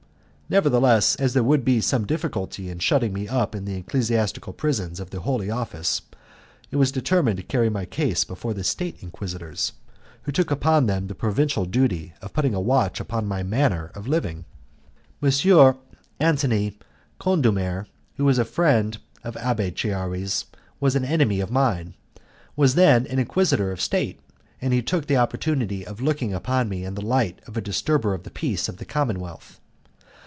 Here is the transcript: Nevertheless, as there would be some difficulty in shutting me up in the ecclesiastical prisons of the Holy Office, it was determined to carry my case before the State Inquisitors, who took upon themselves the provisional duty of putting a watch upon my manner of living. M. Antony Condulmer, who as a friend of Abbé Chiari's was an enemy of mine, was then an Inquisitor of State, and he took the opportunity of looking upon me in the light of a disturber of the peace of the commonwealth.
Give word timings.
Nevertheless, 0.51 1.15
as 1.15 1.33
there 1.33 1.45
would 1.45 1.63
be 1.63 1.79
some 1.79 2.05
difficulty 2.05 2.69
in 2.69 2.79
shutting 2.79 3.13
me 3.13 3.25
up 3.25 3.55
in 3.55 3.63
the 3.63 3.75
ecclesiastical 3.75 4.51
prisons 4.51 4.99
of 4.99 5.09
the 5.09 5.21
Holy 5.21 5.49
Office, 5.49 6.01
it 6.71 6.75
was 6.75 6.91
determined 6.91 7.37
to 7.37 7.43
carry 7.43 7.69
my 7.69 7.85
case 7.85 8.25
before 8.25 8.53
the 8.53 8.65
State 8.65 9.01
Inquisitors, 9.01 9.71
who 10.23 10.31
took 10.33 10.51
upon 10.51 10.87
themselves 10.87 11.07
the 11.07 11.15
provisional 11.15 11.65
duty 11.65 12.13
of 12.21 12.33
putting 12.33 12.53
a 12.53 12.59
watch 12.59 12.99
upon 12.99 13.27
my 13.29 13.43
manner 13.43 13.93
of 13.95 14.07
living. 14.09 14.43
M. 15.23 15.73
Antony 16.19 16.77
Condulmer, 17.17 17.87
who 18.17 18.29
as 18.29 18.37
a 18.37 18.43
friend 18.43 18.97
of 19.23 19.35
Abbé 19.35 19.73
Chiari's 19.73 20.47
was 20.81 20.97
an 20.97 21.05
enemy 21.05 21.39
of 21.39 21.49
mine, 21.49 21.93
was 22.57 22.75
then 22.75 23.07
an 23.07 23.19
Inquisitor 23.19 23.71
of 23.71 23.79
State, 23.79 24.19
and 24.61 24.73
he 24.73 24.81
took 24.81 25.07
the 25.07 25.15
opportunity 25.15 25.87
of 25.87 26.01
looking 26.01 26.33
upon 26.33 26.67
me 26.67 26.83
in 26.83 26.95
the 26.95 27.01
light 27.01 27.39
of 27.47 27.55
a 27.55 27.61
disturber 27.61 28.13
of 28.13 28.23
the 28.23 28.29
peace 28.29 28.67
of 28.67 28.79
the 28.79 28.85
commonwealth. 28.85 29.57